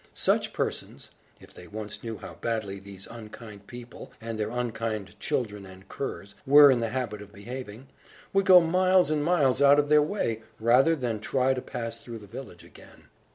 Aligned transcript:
Such 0.15 0.51
persons 0.51 1.11
(if 1.39 1.53
they 1.53 1.67
once 1.67 2.03
knew 2.03 2.17
how 2.17 2.33
badly 2.41 2.79
these 2.79 3.05
unkind 3.05 3.67
people, 3.67 4.11
and 4.19 4.39
their 4.39 4.49
unkind 4.49 5.15
children 5.19 5.63
and 5.63 5.87
curs, 5.89 6.33
were 6.43 6.71
in 6.71 6.79
the 6.79 6.89
habit 6.89 7.21
of 7.21 7.31
behaving) 7.31 7.87
would 8.33 8.47
go 8.47 8.59
miles 8.59 9.11
and 9.11 9.23
miles 9.23 9.61
out 9.61 9.77
of 9.77 9.89
their 9.89 10.01
way, 10.01 10.41
rather 10.59 10.95
than 10.95 11.19
try 11.19 11.53
to 11.53 11.61
pass 11.61 12.01
through 12.01 12.17
the 12.17 12.25
village 12.25 12.63
again. 12.63 13.09